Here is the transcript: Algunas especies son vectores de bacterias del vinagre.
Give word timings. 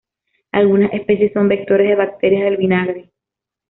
Algunas 0.51 0.91
especies 0.95 1.31
son 1.31 1.47
vectores 1.47 1.87
de 1.89 1.93
bacterias 1.95 2.45
del 2.45 2.57
vinagre. 2.57 3.11